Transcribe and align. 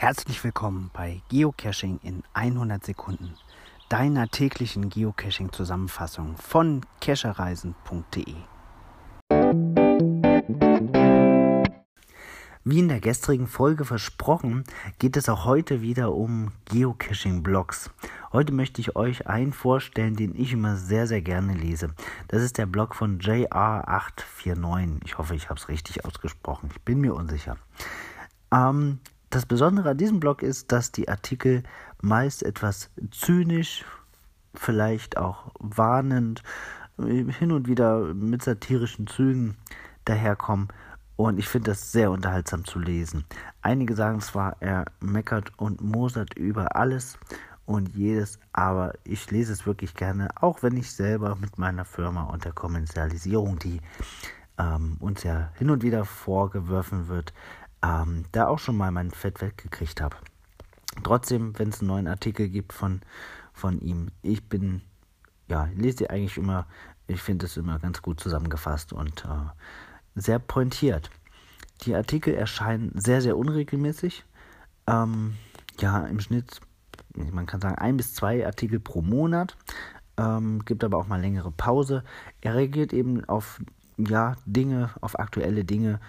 Herzlich 0.00 0.44
willkommen 0.44 0.92
bei 0.92 1.22
Geocaching 1.28 1.98
in 2.04 2.22
100 2.32 2.86
Sekunden, 2.86 3.34
deiner 3.88 4.28
täglichen 4.28 4.90
Geocaching-Zusammenfassung 4.90 6.36
von 6.36 6.82
cachereisen.de. 7.00 8.36
Wie 12.62 12.78
in 12.78 12.86
der 12.86 13.00
gestrigen 13.00 13.48
Folge 13.48 13.84
versprochen, 13.84 14.62
geht 15.00 15.16
es 15.16 15.28
auch 15.28 15.44
heute 15.44 15.82
wieder 15.82 16.14
um 16.14 16.52
Geocaching-Blogs. 16.66 17.90
Heute 18.32 18.52
möchte 18.52 18.80
ich 18.80 18.94
euch 18.94 19.26
einen 19.26 19.52
vorstellen, 19.52 20.14
den 20.14 20.36
ich 20.36 20.52
immer 20.52 20.76
sehr, 20.76 21.08
sehr 21.08 21.22
gerne 21.22 21.54
lese. 21.54 21.92
Das 22.28 22.40
ist 22.44 22.56
der 22.56 22.66
Blog 22.66 22.94
von 22.94 23.18
JR849. 23.18 25.00
Ich 25.04 25.18
hoffe, 25.18 25.34
ich 25.34 25.50
habe 25.50 25.58
es 25.58 25.68
richtig 25.68 26.04
ausgesprochen. 26.04 26.70
Ich 26.72 26.80
bin 26.82 27.00
mir 27.00 27.14
unsicher. 27.14 27.56
Ähm, 28.52 29.00
das 29.30 29.46
Besondere 29.46 29.90
an 29.90 29.98
diesem 29.98 30.20
Blog 30.20 30.42
ist, 30.42 30.72
dass 30.72 30.92
die 30.92 31.08
Artikel 31.08 31.62
meist 32.00 32.42
etwas 32.42 32.90
zynisch, 33.10 33.84
vielleicht 34.54 35.16
auch 35.16 35.52
warnend, 35.58 36.42
hin 36.98 37.52
und 37.52 37.68
wieder 37.68 38.12
mit 38.14 38.42
satirischen 38.42 39.06
Zügen 39.06 39.56
daherkommen 40.04 40.68
und 41.18 41.38
ich 41.38 41.48
finde 41.48 41.72
das 41.72 41.90
sehr 41.90 42.12
unterhaltsam 42.12 42.64
zu 42.64 42.78
lesen. 42.78 43.24
Einige 43.60 43.96
sagen 43.96 44.20
zwar, 44.20 44.56
er 44.60 44.84
meckert 45.00 45.50
und 45.58 45.80
mosert 45.80 46.34
über 46.34 46.76
alles 46.76 47.18
und 47.66 47.88
jedes, 47.96 48.38
aber 48.52 48.94
ich 49.02 49.28
lese 49.30 49.52
es 49.52 49.66
wirklich 49.66 49.94
gerne, 49.94 50.28
auch 50.36 50.62
wenn 50.62 50.76
ich 50.76 50.92
selber 50.92 51.34
mit 51.34 51.58
meiner 51.58 51.84
Firma 51.84 52.22
und 52.22 52.44
der 52.44 52.52
Kommerzialisierung, 52.52 53.58
die 53.58 53.80
ähm, 54.58 54.96
uns 55.00 55.24
ja 55.24 55.50
hin 55.56 55.70
und 55.70 55.82
wieder 55.82 56.04
vorgeworfen 56.04 57.08
wird, 57.08 57.32
ähm, 57.82 58.24
da 58.32 58.48
auch 58.48 58.58
schon 58.58 58.76
mal 58.76 58.90
mein 58.90 59.10
Fett 59.10 59.40
weggekriegt 59.40 60.00
habe. 60.00 60.16
Trotzdem, 61.02 61.58
wenn 61.58 61.68
es 61.68 61.80
einen 61.80 61.88
neuen 61.88 62.08
Artikel 62.08 62.48
gibt 62.48 62.72
von, 62.72 63.00
von 63.52 63.80
ihm, 63.80 64.08
ich 64.22 64.48
bin, 64.48 64.82
ja, 65.48 65.68
lese 65.74 65.98
die 65.98 66.10
eigentlich 66.10 66.36
immer, 66.36 66.66
ich 67.06 67.22
finde 67.22 67.46
es 67.46 67.56
immer 67.56 67.78
ganz 67.78 68.02
gut 68.02 68.20
zusammengefasst 68.20 68.92
und 68.92 69.24
äh, 69.24 70.20
sehr 70.20 70.38
pointiert. 70.38 71.10
Die 71.82 71.94
Artikel 71.94 72.34
erscheinen 72.34 72.92
sehr, 72.94 73.22
sehr 73.22 73.36
unregelmäßig. 73.36 74.24
Ähm, 74.86 75.36
ja, 75.78 76.06
im 76.06 76.18
Schnitt, 76.20 76.60
man 77.14 77.46
kann 77.46 77.60
sagen, 77.60 77.76
ein 77.76 77.96
bis 77.96 78.14
zwei 78.14 78.44
Artikel 78.44 78.80
pro 78.80 79.00
Monat. 79.00 79.56
Ähm, 80.16 80.64
gibt 80.64 80.82
aber 80.82 80.98
auch 80.98 81.06
mal 81.06 81.20
längere 81.20 81.52
Pause. 81.52 82.02
Er 82.40 82.56
reagiert 82.56 82.92
eben 82.92 83.24
auf 83.26 83.60
ja, 83.96 84.34
Dinge, 84.46 84.90
auf 85.00 85.18
aktuelle 85.18 85.64
Dinge 85.64 86.00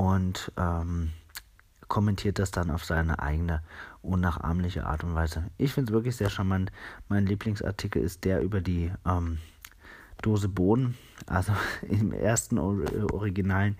und 0.00 0.50
ähm, 0.56 1.10
kommentiert 1.88 2.38
das 2.38 2.50
dann 2.50 2.70
auf 2.70 2.86
seine 2.86 3.18
eigene 3.18 3.62
unnachahmliche 4.00 4.86
Art 4.86 5.04
und 5.04 5.14
Weise. 5.14 5.44
Ich 5.58 5.74
finde 5.74 5.90
es 5.90 5.94
wirklich 5.94 6.16
sehr 6.16 6.30
charmant. 6.30 6.72
Mein 7.10 7.26
Lieblingsartikel 7.26 8.02
ist 8.02 8.24
der 8.24 8.40
über 8.40 8.62
die 8.62 8.90
ähm, 9.04 9.36
Dose 10.22 10.48
Bohnen. 10.48 10.96
Also 11.26 11.52
im 11.82 12.12
ersten 12.12 12.58
originalen 12.58 13.76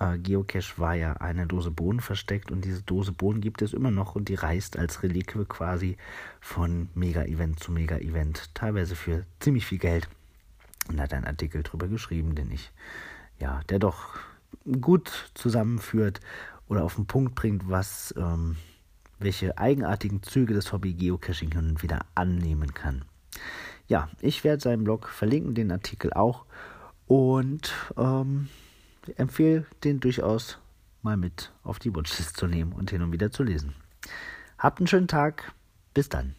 äh, 0.00 0.18
Geocache 0.18 0.76
war 0.78 0.96
ja 0.96 1.12
eine 1.18 1.46
Dose 1.46 1.70
Bohnen 1.70 2.00
versteckt 2.00 2.50
und 2.50 2.64
diese 2.64 2.82
Dose 2.82 3.12
Bohnen 3.12 3.40
gibt 3.40 3.62
es 3.62 3.74
immer 3.74 3.92
noch 3.92 4.16
und 4.16 4.28
die 4.28 4.34
reist 4.34 4.76
als 4.76 5.04
Reliquie 5.04 5.44
quasi 5.44 5.96
von 6.40 6.88
Mega-Event 6.96 7.60
zu 7.60 7.70
Mega-Event, 7.70 8.52
teilweise 8.54 8.96
für 8.96 9.24
ziemlich 9.38 9.66
viel 9.66 9.78
Geld. 9.78 10.08
Und 10.88 11.00
hat 11.00 11.14
einen 11.14 11.26
Artikel 11.26 11.62
drüber 11.62 11.86
geschrieben, 11.86 12.34
den 12.34 12.50
ich, 12.50 12.72
ja, 13.38 13.60
der 13.68 13.78
doch 13.78 14.18
gut 14.80 15.30
zusammenführt 15.34 16.20
oder 16.68 16.84
auf 16.84 16.96
den 16.96 17.06
Punkt 17.06 17.34
bringt, 17.34 17.68
was, 17.68 18.14
ähm, 18.16 18.56
welche 19.18 19.58
eigenartigen 19.58 20.22
Züge 20.22 20.54
das 20.54 20.72
Hobby 20.72 20.94
Geocaching 20.94 21.52
hin 21.52 21.68
und 21.70 21.82
wieder 21.82 22.06
annehmen 22.14 22.74
kann. 22.74 23.04
Ja, 23.86 24.08
ich 24.20 24.44
werde 24.44 24.62
seinen 24.62 24.84
Blog 24.84 25.08
verlinken, 25.08 25.54
den 25.54 25.70
Artikel 25.70 26.12
auch. 26.12 26.46
Und 27.06 27.72
ähm, 27.98 28.48
empfehle 29.16 29.66
den 29.84 30.00
durchaus 30.00 30.58
mal 31.02 31.16
mit 31.18 31.52
auf 31.62 31.78
die 31.78 31.94
Watchlist 31.94 32.36
zu 32.36 32.46
nehmen 32.46 32.72
und 32.72 32.90
hin 32.90 33.02
und 33.02 33.12
wieder 33.12 33.30
zu 33.30 33.42
lesen. 33.42 33.74
Habt 34.58 34.78
einen 34.78 34.86
schönen 34.86 35.08
Tag. 35.08 35.52
Bis 35.92 36.08
dann. 36.08 36.34